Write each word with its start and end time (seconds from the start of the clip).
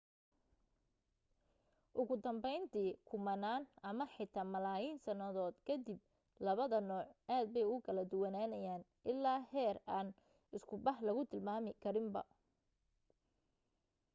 ugu 1.99 2.15
danbayntii 2.23 2.97
kumanaan 3.09 3.63
ama 3.89 4.05
xitaa 4.13 4.51
malaayiin 4.53 4.99
sannadood 5.05 5.55
ka 5.67 5.75
dib 5.85 6.01
labada 6.45 6.77
nooc 6.89 7.05
aad 7.35 7.47
bay 7.53 7.65
u 7.71 7.75
kala 7.85 8.03
duwanaanayaan 8.11 8.83
ilaa 9.11 9.39
heer 9.53 9.77
aan 9.97 10.07
isku 10.57 10.73
bah 10.85 10.97
lagu 11.07 11.23
tilmaami 11.31 11.71
karinba 11.83 12.21